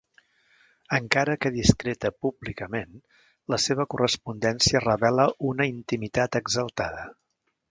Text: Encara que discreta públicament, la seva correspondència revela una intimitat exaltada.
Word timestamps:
Encara 0.97 1.35
que 1.43 1.51
discreta 1.57 2.11
públicament, 2.25 2.97
la 3.55 3.61
seva 3.67 3.87
correspondència 3.95 4.83
revela 4.89 5.29
una 5.53 5.69
intimitat 5.77 6.41
exaltada. 6.43 7.07